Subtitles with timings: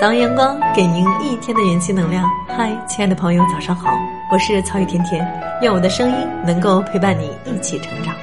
[0.00, 2.24] 早阳光给您一天的元气能量。
[2.46, 3.90] 嗨，亲爱的朋友，早上好，
[4.30, 5.26] 我是曹雨甜甜，
[5.60, 8.14] 愿我的声音能够陪伴你一起成长。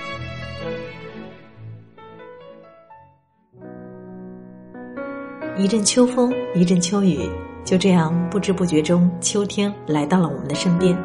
[5.58, 7.30] 一阵秋风，一阵秋雨，
[7.66, 10.98] 就这样不知不觉中，秋天来到了我们的身边。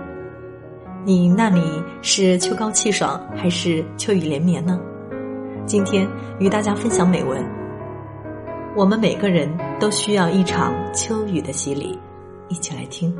[1.04, 1.60] 你那里
[2.00, 4.78] 是秋高气爽，还是秋雨连绵呢？
[5.66, 6.06] 今天
[6.38, 7.59] 与大家分享美文。
[8.76, 9.48] 我们每个人
[9.80, 11.98] 都需要一场秋雨的洗礼，
[12.48, 13.12] 一起来听。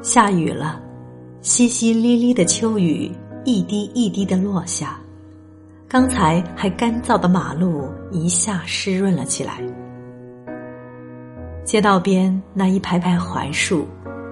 [0.00, 0.80] 下雨了，
[1.42, 3.10] 淅淅沥沥的秋雨
[3.44, 5.00] 一滴一滴的落下，
[5.88, 9.60] 刚才还干燥的马路一下湿润了起来。
[11.64, 13.84] 街道边那一排排槐树、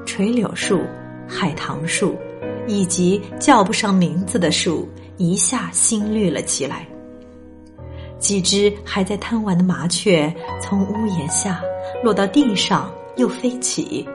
[0.07, 0.81] 垂柳树。
[1.29, 2.17] 海棠树，
[2.67, 4.89] 以及叫不上名字的树，
[5.19, 6.87] 一下新绿了起来。
[8.19, 11.61] 几只还在贪玩的麻雀，从屋檐下
[12.03, 14.09] 落到地上，又飞起，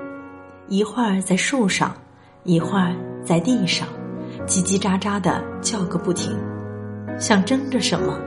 [0.68, 1.96] 一会儿在树上，
[2.44, 2.94] 一会儿
[3.24, 3.88] 在地上，
[4.46, 6.38] 叽叽喳喳的叫个不停，
[7.18, 8.20] 像争着什么，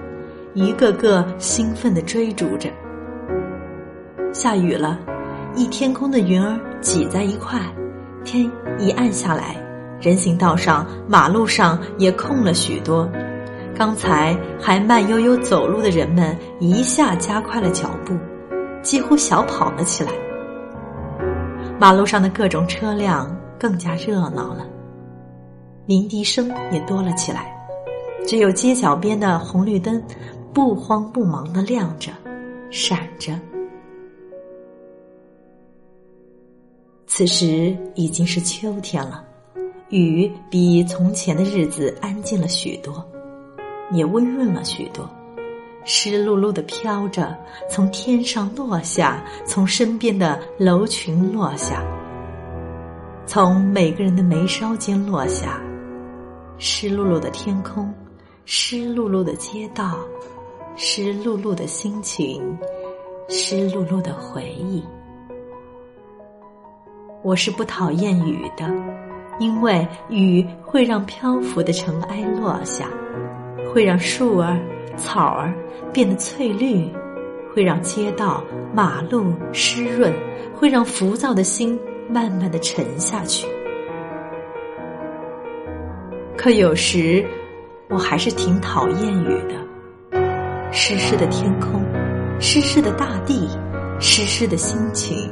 [0.55, 2.71] 一个个兴奋的追逐着。
[4.33, 4.99] 下雨了，
[5.55, 7.61] 一天空的云儿挤在一块。
[8.27, 9.57] 天一暗下来，
[10.01, 13.09] 人行道上、马路上也空了许多。
[13.75, 18.15] 刚才还慢悠悠走路的人们，一下加快了脚步，
[18.83, 20.11] 几乎小跑了起来。
[21.79, 24.67] 马路上的各种车辆更加热闹了，
[25.87, 27.55] 鸣笛声也多了起来。
[28.27, 30.03] 只有街角边的红绿灯，
[30.53, 32.11] 不慌不忙的亮着，
[32.71, 33.33] 闪着。
[37.17, 39.25] 此时已经是秋天了，
[39.89, 43.03] 雨比从前的日子安静了许多，
[43.91, 45.09] 也温润了许多，
[45.87, 47.35] 湿漉漉的飘着，
[47.71, 51.83] 从天上落下，从身边的楼群落下，
[53.25, 55.59] 从每个人的眉梢间落下，
[56.59, 57.91] 湿漉漉的天空，
[58.45, 60.01] 湿漉漉的街道，
[60.77, 62.43] 湿漉漉的心情，
[63.31, 64.85] 湿漉漉的回忆。
[67.27, 68.73] 我是不讨厌雨的，
[69.41, 72.87] 因为雨会让漂浮的尘埃落下，
[73.69, 74.57] 会让树儿、
[74.97, 75.53] 草儿
[75.93, 76.89] 变得翠绿，
[77.53, 80.15] 会让街道、马路湿润，
[80.55, 81.77] 会让浮躁的心
[82.09, 83.49] 慢慢的沉下去。
[86.37, 87.27] 可有时，
[87.89, 91.83] 我还是挺讨厌雨的，湿湿的天空，
[92.39, 93.49] 湿湿的大地，
[93.99, 95.29] 湿湿的心情。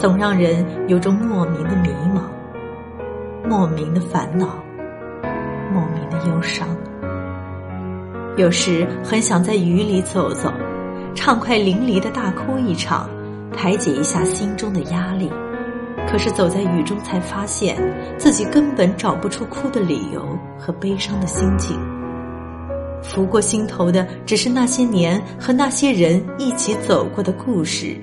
[0.00, 2.22] 总让人有种莫名的迷茫，
[3.46, 4.58] 莫名的烦恼，
[5.70, 6.66] 莫名的忧伤。
[8.38, 10.50] 有时很想在雨里走走，
[11.14, 13.10] 畅快淋漓的大哭一场，
[13.52, 15.30] 排解一下心中的压力。
[16.10, 17.76] 可是走在雨中，才发现
[18.16, 20.26] 自己根本找不出哭的理由
[20.58, 21.78] 和悲伤的心情。
[23.02, 27.94] 拂过心头的，只是那些年和那些人一起走过的故事。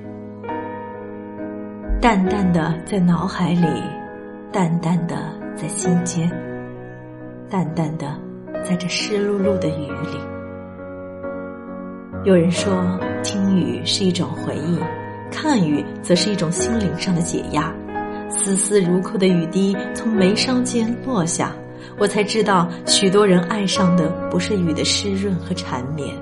[1.99, 3.65] 淡淡的在脑海里，
[4.51, 5.15] 淡淡的
[5.55, 6.29] 在心间，
[7.49, 8.15] 淡淡的
[8.63, 10.19] 在这湿漉漉的雨里。
[12.23, 12.71] 有人说，
[13.23, 14.77] 听雨是一种回忆，
[15.31, 17.73] 看雨则是一种心灵上的解压。
[18.29, 21.51] 丝丝如扣的雨滴从眉梢间落下，
[21.97, 26.15] 我才知道，许多人爱上的不是雨的湿润和缠绵，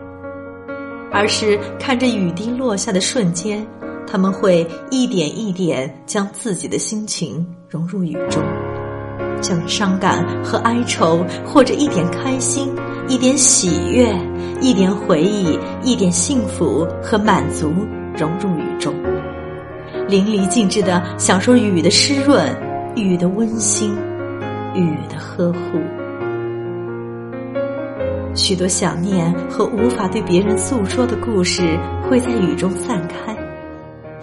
[1.12, 3.66] 而是看着雨滴落下的瞬间。
[4.08, 8.42] 他们会一点一点将自己的心情融入雨中，
[9.42, 12.74] 将伤感和哀愁，或者一点开心、
[13.08, 14.14] 一点喜悦、
[14.62, 17.74] 一点回忆、一点幸福和满足
[18.16, 18.94] 融入雨中，
[20.08, 22.56] 淋漓尽致的享受雨的湿润、
[22.96, 23.94] 雨的温馨、
[24.74, 25.80] 雨的呵护。
[28.34, 33.36] 许多想念和无法对别人诉说的故事会在雨中散开。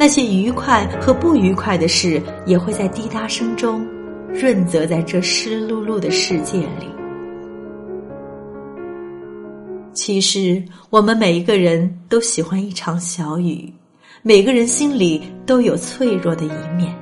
[0.03, 3.87] 那些愉快和不愉快的事，也会在滴答声中
[4.35, 6.89] 润泽在这湿漉漉的世界里。
[9.93, 10.61] 其实，
[10.91, 13.73] 我们每一个人都喜欢一场小雨，
[14.23, 16.93] 每个人心里都有脆弱的一面。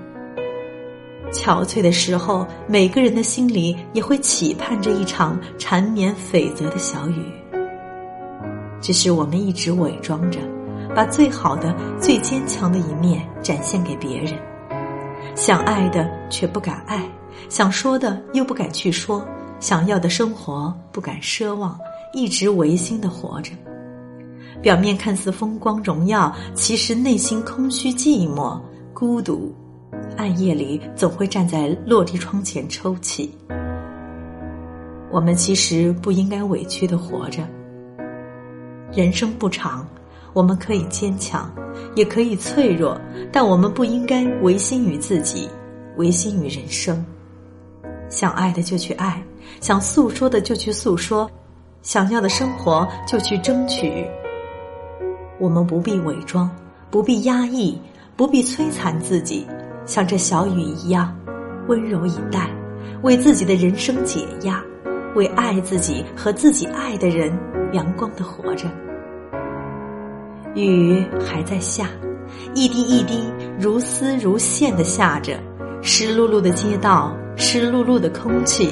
[1.32, 7.24] 憔悴的时候，每个人的心里也会期盼着一场缠绵悱恻的小雨，
[8.78, 10.38] 只是我们一直伪装着。
[10.94, 14.34] 把最好的、最坚强的一面展现给别人，
[15.34, 17.08] 想爱的却不敢爱，
[17.48, 19.24] 想说的又不敢去说，
[19.60, 21.78] 想要的生活不敢奢望，
[22.12, 23.52] 一直违心的活着。
[24.60, 28.60] 表面看似风光荣耀，其实内心空虚寂寞、
[28.92, 29.54] 孤独。
[30.16, 33.34] 暗夜里总会站在落地窗前抽泣。
[35.10, 37.42] 我们其实不应该委屈的活着。
[38.92, 39.86] 人生不长，
[40.32, 41.50] 我们可以坚强，
[41.94, 43.00] 也可以脆弱，
[43.32, 45.48] 但我们不应该违心于自己，
[45.96, 47.04] 违心于人生。
[48.08, 49.22] 想爱的就去爱，
[49.60, 51.30] 想诉说的就去诉说，
[51.82, 54.06] 想要的生活就去争取。
[55.38, 56.50] 我们不必伪装，
[56.90, 57.80] 不必压抑，
[58.16, 59.46] 不必摧残自己，
[59.86, 61.16] 像这小雨一样
[61.68, 62.50] 温柔以待，
[63.02, 64.62] 为自己的人生解压，
[65.14, 67.32] 为爱自己和自己爱的人
[67.72, 68.68] 阳光的活着。
[70.54, 71.88] 雨还在下，
[72.54, 73.20] 一滴一滴
[73.58, 75.38] 如丝如线的下着，
[75.82, 78.70] 湿漉漉的街道，湿漉漉的空气，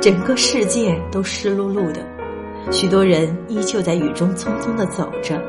[0.00, 2.04] 整个世界都湿漉漉的。
[2.72, 5.40] 许多人依旧在雨中匆匆的走着，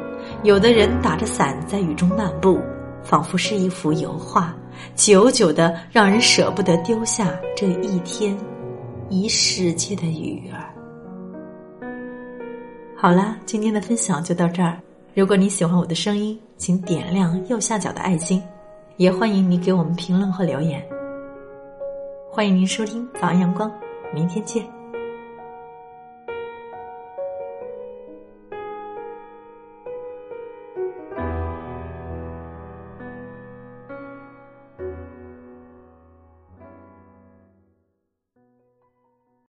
[0.44, 2.60] 有的人打着伞在雨中漫步，
[3.04, 4.56] 仿佛是一幅油画，
[4.96, 8.38] 久久的让人舍不得丢下这一天
[9.10, 10.70] 一世界的雨儿。
[12.96, 14.80] 好啦，今天的分享就到这儿。
[15.14, 18.42] 如果你喜欢我的声音，请点亮右下角的爱心，
[18.96, 20.82] 也欢迎你给我们评论和留言。
[22.30, 23.70] 欢迎您收听早安阳光，
[24.14, 24.81] 明天见。